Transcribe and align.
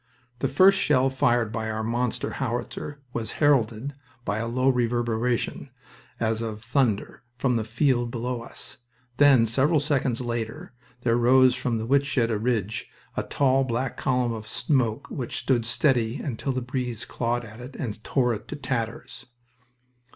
The 0.39 0.47
first 0.47 0.79
shell 0.79 1.11
fired 1.11 1.51
by 1.51 1.69
our 1.69 1.83
monster 1.83 2.31
howitzer 2.41 3.03
was 3.13 3.33
heralded 3.33 3.93
by 4.25 4.39
a 4.39 4.47
low 4.47 4.67
reverberation, 4.67 5.69
as 6.19 6.41
of 6.41 6.63
thunder, 6.63 7.21
from 7.37 7.55
the 7.55 7.63
field 7.63 8.09
below 8.09 8.41
us. 8.41 8.77
Then, 9.17 9.45
several 9.45 9.79
seconds 9.79 10.19
later, 10.19 10.73
there 11.01 11.17
rose 11.19 11.53
from 11.53 11.77
the 11.77 11.85
Wytschaete 11.85 12.31
Ridge 12.35 12.87
a 13.15 13.21
tall, 13.21 13.63
black 13.63 13.95
column 13.95 14.33
of 14.33 14.47
smoke 14.47 15.07
which 15.11 15.37
stood 15.37 15.67
steady 15.67 16.15
until 16.19 16.51
the 16.51 16.61
breeze 16.61 17.05
clawed 17.05 17.45
at 17.45 17.59
it 17.59 17.75
and 17.75 18.03
tore 18.03 18.33
it 18.33 18.47
to 18.47 18.55
tatters. 18.55 19.27